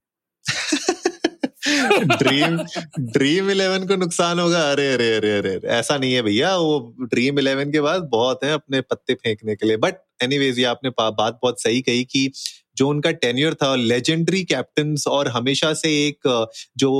ड्रीम 2.16 2.56
ड्रीम 3.00 3.50
इलेवन 3.50 3.86
को 3.86 3.96
नुकसान 3.96 4.38
होगा? 4.38 4.60
अरे 4.70 4.92
अरे 4.92 5.14
अरे 5.16 5.30
अरे 5.38 5.60
ऐसा 5.68 5.96
नहीं 5.98 6.12
है 6.14 6.22
भैया। 6.22 6.56
वो 6.56 6.94
ड्रीम 7.02 7.38
इलेवन 7.38 7.72
के 7.72 7.80
बाद 7.80 8.08
बहुत 8.12 8.44
है 8.44 8.52
अपने 8.52 8.80
पत्ते 8.80 9.14
फेंकने 9.14 9.54
के 9.56 9.66
लिए। 9.66 9.76
बट 9.76 10.02
एनीवेज 10.22 10.58
ये 10.58 10.64
आपने 10.64 10.90
बात 10.90 11.38
बहुत 11.42 11.62
सही 11.62 11.80
कही 11.80 12.04
कि 12.04 12.30
जो 12.76 12.88
उनका 12.88 13.10
टेन्योर 13.12 13.54
था 13.54 13.74
लेजेंडरी 13.74 14.42
कैप्टन 14.44 14.94
और 15.08 15.28
हमेशा 15.28 15.72
से 15.74 15.88
एक 16.06 16.48
जो 16.76 16.90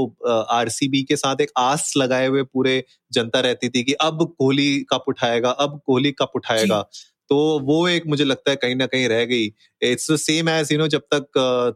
आरसीबी 0.51 1.03
के 1.03 1.17
साथ 1.17 1.41
एक 1.41 1.51
आस 1.59 1.93
लगाए 1.97 2.27
हुए 2.27 2.43
पूरे 2.43 2.83
जनता 3.13 3.41
रहती 3.41 3.69
थी 3.69 3.83
कि 3.83 3.93
अब 3.93 4.35
कोहली 4.39 4.79
कप 4.93 5.05
उठाएगा 5.09 5.51
अब 5.51 5.81
कोहली 5.87 6.13
कप 6.13 6.27
जी। 6.27 6.39
उठाएगा। 6.39 6.85
तो 7.31 7.37
वो 7.65 7.87
एक 7.89 8.07
मुझे 8.09 8.25
लगता 8.25 8.51
है 8.51 8.57
कहीं 8.57 8.75
ना 8.77 8.87
कहीं 8.87 9.09
रह 9.09 9.25
गई। 9.25 9.45
It's 9.83 10.07
same 10.23 10.49
as 10.49 10.73
you 10.73 10.79
know 10.79 10.87
जब 10.89 11.03
तक 11.15 11.27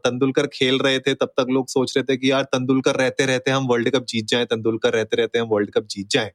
तेंदुलकर 0.05 0.47
खेल 0.53 0.77
रहे 0.79 0.99
थे 0.99 1.13
तब 1.15 1.33
तक 1.39 1.47
लोग 1.51 1.69
सोच 1.69 1.93
रहे 1.97 2.03
थे 2.05 2.17
कि 2.17 2.31
यार 2.31 2.43
तेंदुलकर 2.53 2.95
रहते 2.95 3.25
रहते 3.25 3.51
हम 3.51 3.67
वर्ल्ड 3.67 3.89
कप 3.95 4.05
जीत 4.09 4.25
जाएँ 4.27 4.45
तेंदुलकर 4.47 4.93
रहते 4.93 5.17
रहते 5.17 5.39
हम 5.39 5.47
वर्ल्ड 5.51 5.71
कप 5.71 5.87
जीत 5.91 6.09
जाएँ। 6.11 6.29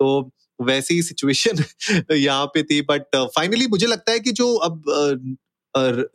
तो 0.00 0.30
वैसी 0.60 1.02
सिचुएशन 1.02 1.64
यहाँ 2.12 2.46
पे 2.46 2.62
थी 2.64 2.80
बट 2.90 3.16
फाइनली 3.36 3.66
मुझे 3.68 3.86
लगता 3.86 4.12
है 4.12 4.20
कि 4.20 4.32
जो 4.32 4.54
अब 4.60 4.82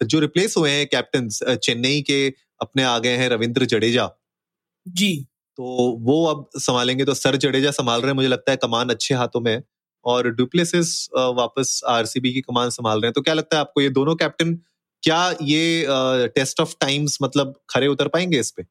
जो 0.03 0.19
रिप्लेस 0.19 0.55
हुए 0.57 0.71
हैं 0.71 0.85
कैप्टन 0.87 1.27
चेन्नई 1.57 2.01
के 2.01 2.27
अपने 2.61 2.83
आ 2.83 2.97
गए 2.99 3.15
हैं 3.17 3.29
रविंद्र 3.29 3.65
जडेजा। 3.67 4.09
जी। 4.85 5.15
तो 5.57 5.65
वो 6.01 6.25
अब 6.27 6.45
संभालेंगे 6.57 7.05
तो 7.05 7.13
सर 7.15 7.35
जडेजा 7.37 7.71
संभाल 7.71 8.01
रहे 8.01 8.09
हैं 8.09 8.15
मुझे 8.15 8.27
लगता 8.27 8.51
है 8.51 8.57
कमान 8.57 8.89
अच्छे 8.89 9.15
हाथों 9.15 9.41
में 9.41 9.51
है। 9.53 9.63
और 10.05 10.29
डुप्लेसिस 10.31 11.09
वापस 11.15 11.81
आरसीबी 11.87 12.33
की 12.33 12.41
कमान 12.41 12.69
संभाल 12.69 13.01
रहे 13.01 13.07
हैं 13.07 13.13
तो 13.13 13.21
क्या 13.21 13.33
लगता 13.33 13.55
है 13.55 13.61
आपको 13.61 13.81
ये 13.81 13.89
दोनों 13.89 14.15
कैप्टन 14.15 14.59
क्या 15.03 15.35
ये 15.41 15.85
टेस्ट 16.27 16.59
ऑफ़ 16.59 16.75
टाइम्स 16.81 17.17
मतलब 17.21 17.59
खरे 17.69 17.87
उतर 17.87 18.07
पाएँगे 18.07 18.39
इस 18.39 18.51
पे 18.51 18.63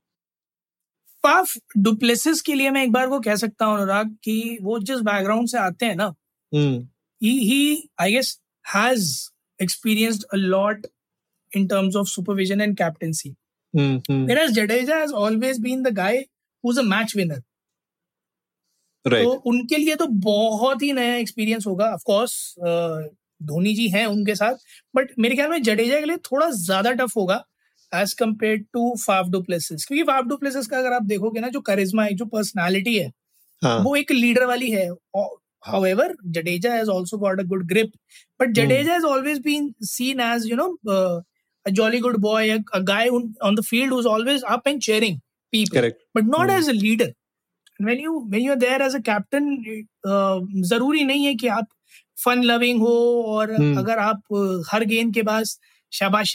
फाफ 1.25 1.57
डुप्लेसिस 1.77 2.41
के 2.41 2.55
लिए 2.55 2.71
मैं 2.71 2.85
एक 2.85 2.93
बार 2.93 3.09
को 3.09 3.21
कह 3.21 3.37
सकता 3.37 3.67
हूँ 3.67 3.77
अनुराग 3.77 4.17
कि 4.25 4.59
वो 4.63 4.79
जिस 4.79 5.01
बैकग्राउंड 5.01 5.49
से 5.49 5.59
आते 5.59 5.87
हैं 5.87 5.97
ना 5.97 6.15
हम्म 6.55 6.89
he 7.23 7.91
I 7.99 8.11
guess 8.11 8.39
has 8.65 9.31
experienced 9.59 10.25
a 10.33 10.37
lot 10.37 10.77
in 11.53 11.69
terms 11.69 11.97
of 11.97 12.09
supervision 12.09 12.61
and 12.61 12.77
captaincy. 12.77 13.35
Hmm 13.75 14.01
hmm 14.11 14.27
Whereas 14.27 14.53
Jadeja 14.53 15.01
has 15.01 15.13
always 15.13 15.59
been 15.59 15.83
the 15.83 15.93
guy 15.93 16.27
who's 16.65 16.79
a 16.79 16.83
match 16.83 17.15
winner. 17.15 17.43
तो 19.25 19.33
उनके 19.51 19.77
लिए 19.77 19.95
तो 19.97 20.07
बहुत 20.07 20.83
ही 20.83 20.93
नया 20.93 21.17
एक्सपीरियंस 21.17 21.67
होगा 21.67 21.87
ऑफ़ 21.95 22.03
कोर्स 22.07 22.55
धोनी 23.43 23.75
जी 23.75 23.89
हैं 23.89 24.07
उनके 24.07 24.35
साथ 24.35 24.55
बट 24.97 25.11
मेरे 25.19 25.35
ख्याल 25.35 25.51
में 25.51 25.63
जडेजा 25.63 26.01
के 26.01 26.07
लिए 26.07 26.17
थोड़ा 26.17 26.51
ज़्यादा 26.51 26.93
टफ 26.93 27.17
होगा 27.17 27.45
as 27.95 28.13
compare 28.13 28.57
to 28.57 28.95
Faf 29.07 29.27
du Plessis 29.27 29.85
क्योंकि 29.85 30.03
फाफ 30.03 30.25
डुप्लेसिस 30.25 30.67
का 30.67 30.79
अगर 30.79 30.93
आप 30.93 31.03
देखोगे 31.03 31.41
ना 31.41 31.49
जो 31.49 31.61
करिश्मा 31.61 32.05
है 32.05 32.15
जो 32.15 32.25
पर्सनालिटी 32.25 32.97
है 32.99 33.13
हाँ 33.65 33.79
वो 33.79 33.97
एक 33.97 34.13
लीडर 34.13 34.45
वाली 34.45 34.71
है 34.71 34.89
however 35.69 36.05
jadeja 36.35 36.71
has 36.71 36.89
also 36.89 37.17
got 37.23 37.41
a 37.41 37.45
good 37.45 37.63
grip 37.71 37.89
but 38.39 38.53
jadeja 38.59 38.83
mm. 38.83 38.93
has 38.95 39.05
always 39.05 39.41
been 39.41 39.75
seen 39.83 40.21
as 40.21 40.45
you 40.47 40.59
know 40.61 40.69
uh, 40.89 41.21
a 41.67 41.73
jolly 41.79 42.01
good 42.01 42.21
boy 42.21 42.43
a, 42.53 42.59
a 42.75 42.83
guy 42.83 43.09
who, 43.09 43.33
on 43.43 43.57
the 43.57 43.63
field 43.63 43.91
who's 43.91 44.07
always 44.07 44.45
up 44.45 44.67
and 44.67 44.83
cheering 44.83 45.17
people 45.53 45.79
correct 45.79 45.99
but 46.15 46.31
not 46.37 46.53
Hmm. 46.53 46.57
as 46.59 46.69
a 46.69 46.73
leader 46.73 47.09
when 47.81 47.99
you 47.99 48.27
when 48.29 48.43
you're 48.43 48.57
there 48.57 48.83
as 48.83 48.95
a 48.95 49.03
captain 49.03 49.49
uh, 50.05 50.41
zaruri 50.71 51.05
nahi 51.11 51.27
hai 51.27 51.35
ki 51.35 51.49
aap 51.49 51.67
fun 52.25 52.43
loving 52.43 52.81
ho 52.81 52.95
hmm. 53.47 53.79
agar 53.79 53.99
aap 53.99 54.39
uh, 54.39 54.63
har 54.73 54.85
gain 54.85 55.13
ke 55.13 55.27
baad 55.33 55.47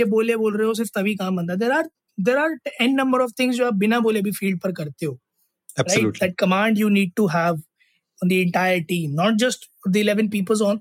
बोले 0.04 0.36
बोल 0.36 0.58
रहे 0.58 0.68
हो 0.68 0.74
सिर्फ़ 0.74 0.92
तभी 0.96 1.16
काम 1.16 1.36
बनता 1.36 1.56
there 1.56 1.72
are 1.72 1.90
there 2.20 2.38
are 2.38 2.58
an 2.82 2.94
number 2.94 3.20
of 3.20 3.32
things 3.40 3.56
जो 3.56 3.66
आप 3.68 3.74
बिना 3.74 4.00
बोले 4.00 4.22
भी 4.22 4.32
फ़ील्ड 4.32 4.60
पर 4.60 4.72
करते 4.72 5.06
हो। 5.06 5.20
Right 5.80 6.08
that 6.08 6.36
command 6.36 6.78
you 6.78 6.90
need 6.90 7.12
to 7.16 7.28
have 7.28 7.54
on 8.24 8.28
the 8.28 8.32
entire 8.32 8.84
team 8.84 9.12
not 9.12 9.34
just 9.34 9.70
the 9.88 9.98
11 9.98 10.32
peoples 10.32 10.62
on 10.62 10.80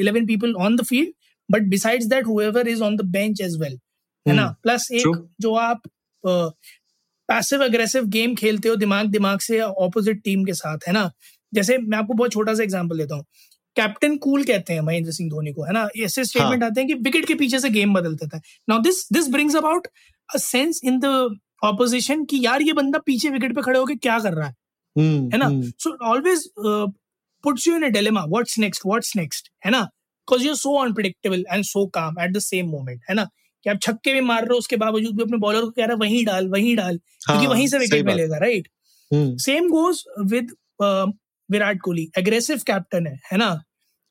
11 0.00 0.26
people 0.26 0.54
on 0.54 0.76
the 0.76 0.82
field 0.82 1.08
but 1.50 1.62
besides 1.62 2.06
that 2.06 2.26
whoever 2.26 2.68
is 2.68 2.82
on 2.82 2.96
the 2.96 3.02
bench 3.02 3.40
as 3.40 3.56
well 3.60 3.72
है 3.72 4.32
hmm. 4.32 4.36
ना? 4.36 4.56
Plus 4.62 4.88
एक 4.92 5.02
True. 5.02 5.18
जो 5.40 5.54
आप 5.54 5.82
uh, 6.26 6.50
passive 7.28 7.64
aggressive 7.64 8.04
game 8.08 8.34
खेलते 8.34 8.68
हो 8.68 8.76
दिमाग 8.76 9.06
दिमाग 9.10 9.38
से 9.40 9.60
ऑपोजिट 9.60 10.22
टीम 10.24 10.44
के 10.44 10.52
साथ 10.54 10.88
है 10.88 10.92
ना? 10.92 11.10
जैसे 11.52 11.78
मैं 11.78 11.98
आपको 11.98 12.14
बहुत 12.14 12.32
छोटा 12.32 12.54
सा 12.54 12.62
एग्जांपल 12.62 12.98
देता 12.98 13.14
हूँ। 13.14 13.24
कैप्टन 13.76 14.16
कूल 14.18 14.44
कहते 14.44 14.72
हैं 14.72 14.80
महेंद्र 14.80 15.12
सिंह 15.12 15.30
धोनी 15.30 15.52
को 15.52 15.64
है 15.64 15.72
ना? 15.72 15.88
ऐसे 16.04 16.24
स्टेटमेंट 16.24 16.62
हाँ. 16.62 16.70
आते 16.70 16.80
हैं 16.80 16.88
कि 16.88 16.94
विकेट 16.94 17.26
के 17.26 17.34
पीछे 17.34 17.58
से 17.60 17.70
गेम 17.70 17.94
बदल 17.94 18.14
देता 18.14 18.36
है 18.36 18.42
now 18.68 18.78
this 18.82 19.06
this 19.12 19.28
brings 19.30 19.56
about 19.56 19.86
a 20.28 20.38
sense 20.38 20.80
in 20.84 20.98
the 21.00 21.06
opposition 21.64 22.24
कि 22.24 22.44
यार 22.44 22.62
ये 22.62 22.72
बंदा 22.72 22.98
पीछे 23.06 23.30
विकेट 23.30 23.54
पे 23.56 23.62
खड़े 23.62 23.78
होकर 23.78 23.94
क्या 24.02 24.18
कर 24.18 24.32
रहा 24.32 24.46
है? 24.46 24.54
hmm, 24.96 25.32
है 25.32 25.38
ना? 25.38 25.48
So 25.78 25.96
always 26.06 26.48
puts 27.44 27.66
you 27.68 27.76
in 27.76 27.82
a 27.82 27.88
dilemma 27.88 28.24
what's 28.24 28.58
next 28.58 28.86
what's 28.86 29.16
next 29.16 29.50
है 29.64 29.70
ना? 29.70 29.80
Because 29.82 30.44
you 30.44 30.50
are 30.50 30.56
so 30.56 30.76
unpredictable 30.84 31.44
and 31.52 31.64
so 31.64 31.86
calm 31.94 32.20
at 32.20 32.32
the 32.32 32.38
same 32.40 32.68
moment 32.68 33.00
है 33.10 33.14
ना? 33.14 33.28
कि 33.66 33.70
आप 33.70 33.78
छक्के 33.82 34.12
भी 34.12 34.20
मार 34.20 34.42
रहे 34.42 34.52
हो 34.52 34.58
उसके 34.58 34.76
बावजूद 34.76 35.16
भी 35.16 35.22
अपने 35.22 35.38
बॉलर 35.38 35.60
को 35.60 35.70
कह 35.70 35.82
रहा 35.82 35.92
है 35.92 35.98
वहीं 35.98 36.24
डाल 36.24 36.48
वहीं 36.48 36.76
डाल 36.76 37.00
हाँ, 37.28 37.36
क्योंकि 37.38 37.46
वहीं 37.46 37.66
से 37.68 37.78
विकेट 37.78 38.04
मिलेगा 38.06 38.38
right 38.38 38.68
same 39.40 39.68
goes 39.68 40.04
with 40.26 40.52
Virat 41.50 41.80
Kohli 41.80 42.10
aggressive 42.18 42.60
captain 42.66 43.06
है 43.06 43.18
है 43.32 43.38
ना? 43.38 43.62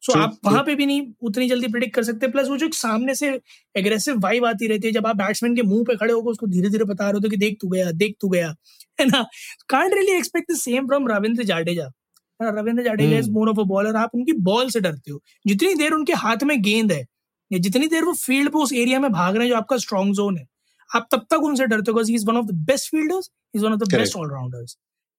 सो 0.01 0.13
so, 0.13 0.19
आप 0.19 0.37
वहाँ 0.45 0.63
पे 0.63 0.75
भी 0.75 0.85
नहीं 0.85 1.01
उतनी 1.21 1.47
जल्दी 1.49 1.67
प्रिडिक्ट 1.67 1.95
कर 1.95 2.03
सकते 2.03 2.27
प्लस 2.27 2.47
वो 2.47 2.57
जो 2.57 2.69
सामने 2.73 3.15
से 3.15 3.29
एग्रेसिव 3.75 4.19
वाइब 4.19 4.45
आती 4.45 4.67
रहती 4.67 4.87
है 4.87 4.93
जब 4.93 5.07
आप 5.07 5.15
बैट्समैन 5.15 5.55
के 5.55 5.61
मुँह 5.61 5.83
पे 5.87 5.95
खड़े 5.95 6.13
होकर 6.13 6.31
उसको 6.31 6.47
धीरे 6.47 6.69
धीरे 6.69 6.85
बता 6.85 7.09
रहे 7.09 7.19
हो 7.23 7.29
कि 7.29 7.37
देख 7.37 7.57
तू 7.61 7.67
गया 7.67 7.91
देख 7.91 8.15
तू 8.21 8.29
गया 8.29 8.55
है 8.99 9.05
ना? 9.07 9.25
Can't 9.69 9.93
really 9.93 10.11
expect 10.11 10.51
the 10.51 10.55
same 10.55 10.87
from 10.87 11.07
Ravindra 11.07 11.43
Jadeja 11.43 11.91
Ravindra 12.39 12.83
Jadeja 12.83 13.17
is 13.17 13.29
more 13.31 13.49
of 13.49 13.59
a 13.59 13.63
bowler 13.63 13.95
आप 13.95 14.11
उनकी 14.15 14.33
बॉल 14.33 14.69
से 14.69 14.79
डरते 14.79 15.11
हो। 15.11 15.21
जितनी 15.47 15.73
देर 15.75 15.91
उनके 15.91 16.13
हाथ 16.13 16.43
में 16.43 16.61
गेंद 16.61 16.91
है 16.91 17.05
या 17.51 17.59
जितनी 17.59 17.87
देर 17.87 18.03
वो 18.03 18.13
फ़ील्ड 18.15 18.49
पे 18.49 18.59
उस 18.59 18.73
एरिया 18.73 18.99
में 18.99 19.11
भाग 19.11 19.35
रहे 19.35 19.43
हैं 19.43 19.49
जो 19.49 19.57
आपका 19.57 19.77
स्ट्रॉन्ग 19.77 20.15
जोन 20.15 20.37
है 20.37 20.47
आप 20.89 21.07
तब 21.11 21.25
तक 21.31 21.43
उनसे 21.43 21.65
डरते 21.65 21.91
हो 21.91 22.01
is 22.09 22.25
one 22.27 22.37
of 22.37 22.45
the 22.45 22.53
best 22.65 22.91
fielders 22.91 23.31
is 23.55 23.65
one 23.65 23.73
of 23.73 23.79
the 23.79 23.93
best 23.93 24.15
all-rounders 24.15 24.77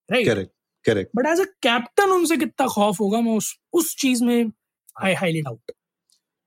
right 0.09 0.26
correct 0.26 0.52
correct 0.85 1.11
but 1.16 1.26
as 1.26 1.40
a 1.40 1.45
captain 1.62 2.11
उनसे 2.11 2.37
कितना 2.37 2.66
खौफ 2.66 3.00
होगा 3.00 3.21
मैं 3.21 3.37
उस 3.37 3.54
उस 3.73 3.97
चीज़ 3.97 4.25
में 4.25 4.52
I 5.02 5.14
highly 5.14 5.42
doubt 5.42 5.73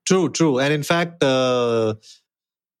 true 0.06 0.26
true 0.28 0.60
and 0.60 0.72
in fact 0.72 1.24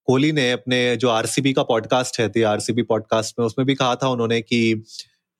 Kohli 0.08 0.30
ने 0.32 0.50
अपने 0.52 0.78
जो 0.96 1.08
आरसीबी 1.08 1.52
का 1.52 1.62
पॉडकास्ट 1.62 2.20
है 2.20 2.28
थी 2.28 2.42
आरसीबी 2.42 2.82
पॉडकास्ट 2.82 3.38
में 3.38 3.46
उसमें 3.46 3.66
भी 3.66 3.74
कहा 3.74 3.94
था 3.96 4.08
उन्होंने 4.08 4.40
कि 4.42 4.60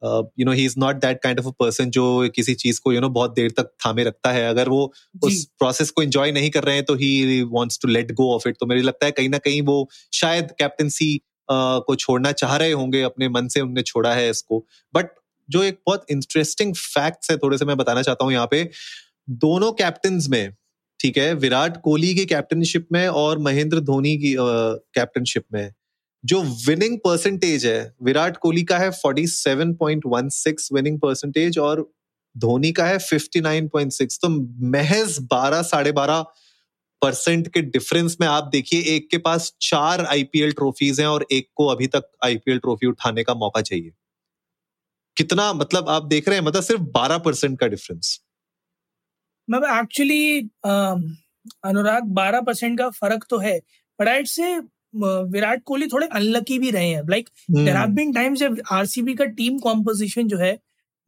you 0.03 0.45
know 0.45 0.53
he 0.53 0.65
is 0.65 0.75
not 0.79 0.97
that 0.97 1.21
kind 1.23 1.41
of 1.41 1.47
a 1.47 1.51
person 1.61 1.91
जो 1.91 2.29
किसी 2.35 2.55
चीज़ 2.55 2.81
को 2.81 2.93
यू 2.93 2.97
you 2.97 3.03
नो 3.03 3.07
know, 3.07 3.15
बहुत 3.15 3.35
देर 3.35 3.51
तक 3.51 3.71
थामे 3.87 4.05
रखता 4.05 4.33
है। 4.33 4.49
अगर 4.49 4.69
वो 4.69 4.93
उस 5.25 5.45
प्रोसेस 5.59 5.91
को 5.91 6.03
एंजॉय 6.03 6.33
नहीं 6.33 6.51
कर 6.51 6.65
रहे 6.65 6.75
हैं 6.75 6.85
तो 6.85 6.95
he 6.95 7.43
wants 7.53 7.79
to 7.83 7.89
let 7.89 8.13
go 8.13 8.35
of 8.35 8.49
it 8.49 8.57
तो 8.61 8.67
मुझे 8.67 8.83
लगता 8.83 9.07
है 9.07 9.13
कहीं 9.13 9.29
ना 9.29 9.39
कहीं 9.39 9.63
वो 9.63 9.89
शायद 10.13 10.51
कैप्टनसी 10.59 11.15
uh, 11.17 11.81
को 11.87 11.95
छोड़ना 11.97 12.33
चाह 12.35 12.57
रहे 12.57 12.73
होंगे 12.73 13.03
अपने 13.03 13.29
मन 13.29 13.49
से 13.49 13.61
उनने 13.61 13.83
छोड़ा 13.83 14.15
है 14.15 14.31
इसको। 14.31 14.65
बट 14.95 15.11
जो 15.49 15.63
एक 15.63 15.79
बहुत 15.87 16.05
इंटरेस्टिंग 16.11 16.75
फैक्ट्स 16.75 17.31
है 17.31 17.37
थोड़े 17.37 17.59
से 17.59 17.65
मैं 17.65 17.77
बताना 17.77 18.03
चाहता 18.03 18.25
हूँ 18.25 18.33
यहाँ 18.33 18.49
पे। 18.51 18.69
दोनों 19.31 19.73
कैप्टन 19.73 20.21
में 20.29 20.55
ठीक 21.01 21.19
है 21.19 21.33
विराट 21.35 21.81
कोहली 21.83 22.15
की 22.15 22.25
कैप्टनशिप 22.27 22.87
में 22.93 23.07
और 23.09 23.39
महेंद्र 23.39 23.81
धोनी 23.81 24.17
की 24.19 24.35
कैप्टनशिप 24.39 25.45
में। 25.53 25.73
जो 26.25 26.41
विनिंग 26.67 26.99
परसेंटेज 26.99 27.67
है, 27.67 27.95
विराट 28.03 28.37
कोहली 28.37 28.63
का 28.65 28.79
है 28.79 28.91
47.16 28.97 30.69
विनिंग 30.73 30.99
परसेंटेज 31.01 31.59
और 31.59 31.81
धोनी 32.37 32.73
का 32.73 32.87
है 32.87 32.99
59.6 33.01 34.19
तो 34.23 34.29
महज 34.71 35.19
12 35.29 35.63
साढ़े 35.65 35.93
बारह 35.93 36.25
परसेंट 37.03 37.49
के 37.49 37.61
डिफरेंस 37.63 38.17
में 38.21 38.27
आप 38.29 38.49
देखिए, 38.53 38.81
एक 38.87 39.09
के 39.11 39.19
पास 39.19 39.53
चार 39.63 40.05
आईपीएल 40.07 40.53
ट्रॉफीज 40.53 41.01
हैं 41.01 41.07
और 41.07 41.27
एक 41.33 41.49
को 41.55 41.67
अभी 41.67 41.87
तक 41.87 42.11
आईपीएल 42.25 42.59
ट्रॉफी 42.59 42.87
उठाने 42.87 43.25
का 43.25 43.35
मौका 43.37 43.61
चाहिए। 43.61 43.93
कितना 45.17 45.53
मतलब 45.53 45.89
आप 45.89 46.05
देख 46.07 46.29
रहे 46.29 46.39
हैं 46.39 46.45
मतलब 46.47 46.63
सिर्फ़ 46.63 46.83
बारह 46.91 47.19
परसेंट 47.19 47.59
का 47.61 47.67
डिफरेंस 47.67 48.21
मतलब 49.49 49.79
एक्चुअली 49.79 50.39
अनुराग, 51.65 52.03
बारह 52.05 52.41
परसेंट 52.41 52.79
का 52.79 52.89
फ़र्क 52.91 53.27
तो 53.31 53.39
है 53.39 53.59
बट 53.99 54.09
आई 54.09 54.25
से 54.27 54.61
विराट 54.95 55.63
कोहली 55.65 55.87
थोड़े 55.87 56.07
अनलकी 56.07 56.59
भी 56.59 56.71
रहे 56.71 56.89
हैं। 56.89 57.03
Like 57.11 57.29
there 57.51 57.77
have 57.77 57.89
been 57.95 58.13
times 58.13 58.39
जब 58.39 58.61
आरसीबी 58.73 59.15
का 59.15 59.25
टीम 59.25 59.59
कॉम्पोजिशन 59.59 60.29
जो 60.29 60.39
है 60.39 60.59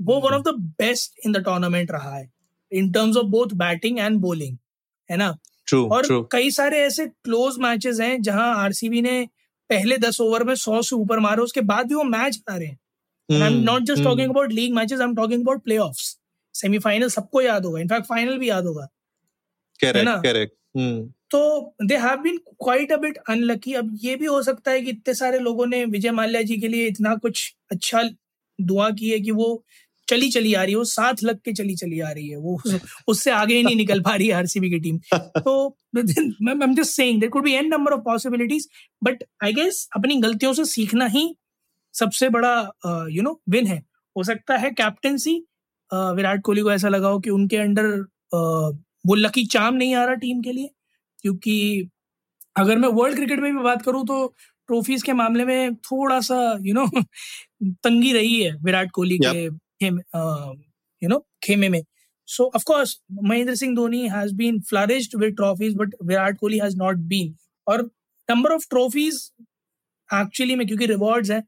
वो 0.01 0.21
one 0.21 0.35
of 0.35 0.43
the 0.43 0.55
best 0.81 1.27
in 1.27 1.33
the 1.33 1.45
tournament 1.45 1.91
रहा 1.91 2.17
है। 2.17 2.31
In 2.73 2.91
terms 2.93 3.17
of 3.17 3.27
both 3.29 3.55
batting 3.57 3.99
and 3.99 4.19
bowling 4.21 4.57
है 5.11 5.17
ना? 5.17 5.37
True, 5.69 5.91
और 5.93 6.07
true. 6.07 6.25
कई 6.33 6.51
सारे 6.51 6.79
ऐसे 6.79 7.07
क्लोज 7.07 7.57
मैचेस 7.59 8.01
हैं 8.01 8.21
जहाँ 8.23 8.55
आरसीबी 8.57 9.03
ने 9.03 9.29
पहले 9.71 9.97
दस 9.99 10.21
ओवर 10.21 10.45
में 10.45 10.55
सौ 10.55 10.81
से 10.83 10.97
ऊपर 10.97 11.19
मारे 11.19 11.43
उसके 11.43 11.61
बाद 11.61 11.87
भी 11.89 11.95
वो 11.95 12.03
मैच 12.05 12.41
आ 12.51 12.57
रहे 12.57 12.67
हैं। 12.67 13.43
I 13.43 13.53
am 13.53 13.61
not 13.63 13.83
just 13.83 14.03
talking 14.05 14.31
about 14.31 14.53
league 14.53 14.75
matches 14.75 15.01
I 15.01 15.07
am 15.07 15.15
talking 15.15 15.43
about 15.43 15.63
playoff 15.79 16.01
semifinal 16.55 17.09
सबको 17.09 17.43
याद 17.43 17.65
होगा 17.65 17.81
इनफैक्ट 17.81 18.07
फाइनल 18.07 18.39
भी 18.39 18.49
याद 18.49 18.65
होगा। 18.65 18.87
करेक्ट 19.81 20.23
करेक्ट 20.23 20.55
तो 21.33 21.75
they 21.85 21.97
have 21.97 22.17
been 22.17 22.39
quite 22.39 22.93
a 22.93 22.97
bit 22.97 23.17
unlucky 23.29 23.73
अब 23.73 23.99
ये 24.03 24.17
भी 24.17 24.27
हो 24.27 24.43
सकता 24.43 24.71
है 24.71 24.81
कि 24.81 24.91
इतने 24.91 25.15
सारे 25.15 25.39
लोगों 25.39 25.67
ने 25.67 25.85
विजय 25.85 26.11
माल्या 26.11 26.43
जी 26.43 26.57
के 26.57 26.69
लिए 26.69 26.87
इतना 26.87 27.15
कुछ 27.15 27.57
अच्छा 27.71 28.03
दुआ 28.61 28.91
की 28.91 29.11
है 29.11 29.21
कि 29.21 29.31
वो 29.31 29.65
चली 30.09 30.31
चली 30.31 30.55
आ 30.55 30.63
रही 30.63 30.73
है 30.73 30.79
वो 30.79 30.85
साथ 30.85 31.15
लग 31.23 31.39
के 31.39 31.53
चली 31.53 31.77
चली 31.77 32.01
आ 32.01 32.11
रही 32.11 32.29
है 32.29 32.37
वो 32.37 32.61
उससे 33.09 33.31
आगे 33.31 33.55
ही 33.55 33.63
नहीं 33.63 33.77
निकल 33.77 34.01
पा 34.01 34.15
रही 34.17 34.27
है 34.27 34.33
आरसीबी 34.33 34.71
की 34.71 34.81
टीम 34.81 34.99
तो 35.19 35.77
I 35.99 36.53
am 36.53 36.75
just 36.75 36.91
saying 36.91 37.21
there 37.21 37.31
could 37.31 37.45
be 37.45 37.53
an 37.53 37.67
number 37.67 37.93
of 37.93 38.01
possibilities 38.01 38.69
but 39.05 39.25
I 39.45 39.53
guess 39.53 39.89
अपनी 39.97 40.17
गलतियों 40.17 40.53
से 40.53 40.65
सीखना 40.65 41.07
ही 41.07 41.37
सबसे 41.95 42.29
बड़ा 42.29 42.73
यू 43.11 43.23
नो 43.23 43.41
विन 43.49 43.67
है। 43.67 43.83
हो 44.17 44.23
सकता 44.25 44.57
है 44.57 44.71
कैप्टनसी 44.71 45.35
विराट 45.95 46.43
कोहली 46.43 46.63
को 46.63 46.73
ऐसा 46.73 46.89
लगा 46.89 47.09
हो 47.09 47.19
कि 47.21 47.31
उनके 47.31 47.57
अंडर 47.57 48.07
वो 49.07 49.15
लकी 49.15 49.47
चाम 49.47 49.75
नहीं 49.75 49.95
आ 49.95 50.05
रहा 50.05 50.15
टीम 50.15 50.43
के 50.43 50.53
लिए। 50.53 50.71
क्योंकि 51.23 51.89
अगर 52.57 52.79
मैं 52.79 52.89
वर्ल्ड 52.89 53.17
क्रिकेट 53.17 53.41
में 53.41 53.53
भी 53.57 53.63
बात 53.63 53.83
करूँ 53.83 54.05
तो 54.07 54.27
ट्रॉफीज 54.69 55.03
के 55.03 55.13
मामले 55.13 55.45
में 55.45 55.75
थोड़ा 55.75 56.21
सा 56.21 56.59
यू 56.63 56.75
नो 56.75 56.87
तंगी 57.65 58.13
रही 58.13 58.43
है 58.43 58.57
विराट 58.65 58.91
कोहली 58.91 59.19
के 59.25 59.45
यू 61.03 61.09
नो 61.09 61.19
खेमे 61.43 61.69
में। 61.69 61.83
So 62.29 62.51
of 62.57 62.65
course 62.67 63.01
Mahendra 63.23 63.55
Singh 63.55 63.75
Dhoni 63.77 64.09
has 64.09 64.35
been 64.35 64.61
flourished 64.61 65.17
with 65.19 65.35
trophies 65.35 65.75
but 65.77 65.95
Virat 66.05 66.39
Kohli 66.39 66.59
has 66.59 66.77
not 66.77 66.97
been 66.97 67.35
और 67.67 67.83
नंबर 68.29 68.53
ऑफ़ 68.53 68.67
ट्रॉफीज 68.71 69.31
एक्चुअली 70.11 70.57
में 70.57 70.67
क्योंकि 70.67 70.87
रिवॉर्ड्स 70.87 71.31
हैं 71.31 71.43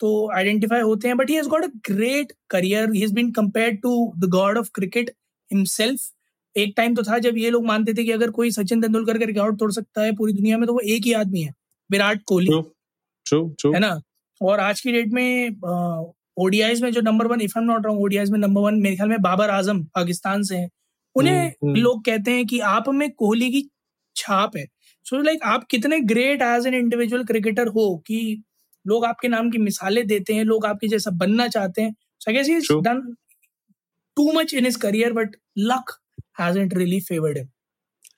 तो 0.00 0.10
आइडेंटिफाई 0.36 0.80
होते 0.80 1.08
हैं 1.08 1.16
but 1.16 1.30
he 1.30 1.36
has 1.36 1.48
got 1.48 1.64
a 1.64 1.68
great 1.90 2.32
career 2.50 2.92
he 2.92 3.00
has 3.00 3.14
been 3.14 3.30
compared 3.32 3.80
to 3.82 4.12
the 4.18 4.28
god 4.30 4.58
of 4.58 4.70
cricket 4.74 5.10
himself 5.50 6.10
एक 6.56 6.74
time 6.76 6.94
तो 6.94 7.02
था 7.02 7.18
जब 7.18 7.38
ये 7.38 7.50
लोग 7.50 7.64
मानते 7.66 7.94
थे 7.94 8.04
कि 8.04 8.10
अगर 8.10 8.30
कोई 8.30 8.50
सचिन 8.50 8.80
तेंदुलकर 8.80 9.18
का 9.18 9.24
रिकॉर्ड 9.24 9.58
तोड़ 9.58 9.72
सकता 9.72 10.02
है 10.02 10.16
पूरी 10.16 10.32
दुनिया 10.32 10.58
में 10.58 10.66
तो 10.66 10.72
वो 10.72 10.80
एक 10.80 11.02
ही 11.04 11.12
आदमी 11.12 11.40
है 11.40 11.54
विराट 11.90 12.22
कोहली। 12.26 12.48
है 13.74 13.78
ना? 13.80 14.00
और 14.42 14.60
आज 14.60 14.80
की 14.80 14.92
डेट 14.92 15.12
में 15.12 15.50
ओडीआईज 16.36 16.82
में 16.82 16.90
जो 16.92 17.00
number 17.00 17.26
one 17.26 17.40
if 17.40 17.58
I'm 17.58 17.64
not 17.64 17.86
wrong 17.86 18.00
ODIs 18.00 18.30
में 18.30 18.38
नंबर 18.38 18.60
वन 18.60 18.74
मेरे 18.74 18.96
ख्याल 18.96 19.08
में 19.08 19.20
बाबर 19.22 19.50
आज़म 19.50 19.82
पाकिस्तान 19.84 20.42
से 20.42 20.56
हैं। 20.56 20.70
उन्हें 21.14 21.34
हम्म, 21.34 21.68
हम्म। 21.68 21.80
लोग 21.80 22.04
कहते 22.04 22.30
हैं 22.30 22.46
कि 22.46 22.58
आप 22.60 22.88
में 22.88 23.10
कोहली 23.10 23.50
की 23.50 23.70
छाप 24.16 24.56
है। 24.56 24.66
सो 25.04 25.16
so, 25.16 25.24
लाइक 25.24 25.38
like, 25.38 25.50
आप 25.50 25.64
कितने 25.64 26.00
great 26.00 26.42
as 26.42 26.66
an 26.66 26.74
individual 26.74 27.24
cricketer 27.24 27.66
हो 27.66 27.96
कि 28.06 28.42
लोग 28.86 29.04
आपके 29.04 29.28
नाम 29.28 29.50
की 29.50 29.58
मिसालें 29.58 30.06
देते 30.06 30.34
हैं 30.34 30.44
लोग 30.44 30.66
आपके 30.66 30.88
जैसा 30.88 31.10
बनना 31.10 31.48
चाहते 31.48 31.82
हैं। 31.82 31.94
So 32.20 32.30
I 32.30 32.36
guess 32.36 32.48
he 32.48 32.80
done 32.80 33.14
too 34.16 34.32
much 34.32 34.54
in 34.54 34.64
his 34.64 34.76
career 34.76 35.12
but 35.12 35.36
luck 35.58 35.96
hasn't 36.36 36.76
really 36.76 37.00
favored 37.08 37.36
him. 37.36 37.48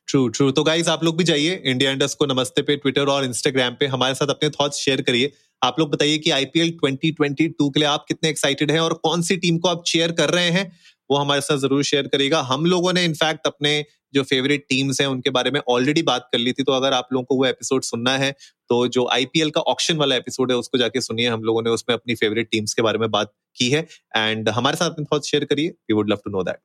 True 0.09 0.29
true 0.29 0.51
तो 0.51 0.63
गाइज़ 0.65 0.89
आप 0.91 1.05
लोग 1.05 1.17
भी 1.19 1.25
जाइए 1.25 1.55
इंडिया 1.65 1.91
इंडस्ट 1.91 2.19
को 2.19 2.27
नमस्ते 2.27 2.63
पे 2.63 2.77
ट्विटर 2.77 3.09
और 3.09 3.25
इंस्टाग्राम 3.25 3.75
पे 3.81 3.87
हमारे 3.87 4.15
साथ 4.15 4.31
अपने 4.31 4.49
थॉट्स 4.51 4.79
शेयर 4.79 5.03
करिए। 5.03 5.33
आप 5.63 5.79
लोग 5.79 5.91
बताइए 5.91 6.19
कि 6.19 6.31
आईपीएल 6.31 6.71
2022 6.79 7.71
के 7.71 7.81
लिए 7.81 7.89
आप 7.89 8.05
कितने 8.09 8.31
एक्साइटेड 8.31 8.71
हैं 8.71 8.81
और 8.81 8.95
कौन 9.05 9.23
सी 9.23 9.37
टीम 9.37 9.59
को 9.59 9.69
आप 9.69 9.83
चेयर 9.87 10.13
कर 10.13 10.31
रहे 10.31 10.51
हैं, 10.51 10.71
वो 11.11 11.17
हमारे 11.17 11.41
साथ 11.41 11.59
ज़रूर 11.59 11.83
शेयर 11.85 12.07
करिएगा। 12.07 12.41
हम 12.43 12.67
लोगों 12.67 12.93
ने 12.93 13.05
इनफैक्ट 13.05 13.47
अपने 13.47 13.85
जो 14.15 14.23
फेवरेट 14.25 14.67
टीम्स 14.69 15.01
हैं, 15.01 15.07
उनके 15.09 15.31
बारे 15.31 15.51
में 15.51 15.61
ऑलरेडी 15.69 16.03
बात 16.03 16.29
कर 16.33 16.39
ली 16.39 16.53
थी 16.53 16.63
तो 16.63 16.73
अगर 16.73 16.93
आप 16.93 17.09
लोगों 17.13 17.25
को 17.25 17.37
वो 17.37 17.47
एपिसोड 17.47 17.83
सुनना 17.83 18.17
है 18.19 18.33
तो 18.71 18.87
जो 18.89 19.07
आईपीएल 19.13 19.51
का 19.51 19.61
ऑप्शन 19.73 19.97
वाला 19.97 20.17
एपिसोड 20.17 20.51
है, 20.53 20.57
उसको 20.57 20.79
जाके 20.79 21.01
सुनिए। 21.01 21.29
हम 21.29 21.43
लोगों 21.45 21.63
ने 21.63 21.71
उसमें 21.71 21.95
अपनी 21.95 22.15
फेवरेट 22.15 22.49
टीम्स 22.51 22.75
के 22.75 22.83
बारे 22.83 22.99
में 22.99 23.11
बात 23.11 23.33
की 23.57 23.71
है 23.71 23.87
एंड 24.17 24.49
हमारे 24.51 24.77
साथ 24.77 24.91
अपने 24.91 25.05
थॉट्स 25.13 25.31
शेयर 25.31 25.45
करिए। 25.45 25.69
We 25.69 25.95
would 25.95 26.11
love 26.11 26.19
to 26.25 26.31
know 26.31 26.43
that 26.43 26.59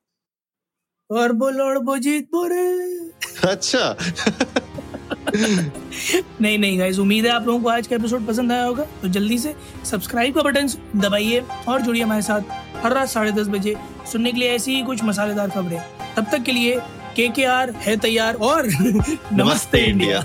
और 1.10 1.32
बोलो 1.32 1.80
वो 1.80 1.96
जीत 1.98 2.24
बोरे 2.32 2.62
अच्छा। 3.48 3.96
नहीं 6.40 6.58
नहीं 6.58 6.78
गाइज़ 6.78 7.00
उम्मीद 7.00 7.26
है 7.26 7.32
आप 7.32 7.46
लोगों 7.46 7.60
को 7.60 7.68
आज 7.68 7.86
का 7.86 7.96
एपिसोड 7.96 8.26
पसंद 8.26 8.52
आया 8.52 8.64
होगा। 8.64 8.84
तो 9.02 9.08
जल्दी 9.08 9.38
से 9.38 9.54
सब्सक्राइब 9.84 10.34
का 10.34 10.42
बटन 10.42 10.68
दबाइए 10.96 11.42
और 11.68 11.82
जुड़िए 11.82 12.02
हमारे 12.02 12.22
साथ 12.22 12.40
हर 12.84 12.92
रात 12.92 13.08
साढ़े 13.08 13.32
दस 13.32 13.48
बजे 13.48 13.74
सुनने 14.12 14.32
के 14.32 14.38
लिए 14.38 14.50
ऐसी 14.50 14.74
ही 14.76 14.82
कुछ 14.82 15.04
मसालेदार 15.04 15.50
खबरें। 15.50 15.80
तब 16.16 16.26
तक 16.32 16.42
के 16.42 16.52
लिए 16.52 16.76
के 17.16 17.28
के 17.28 17.44
आर 17.44 17.70
है 17.70 17.96
तैयार 17.96 18.34
और 18.34 18.66
नमस्ते 19.32 19.78
इंडिया। 19.78 20.24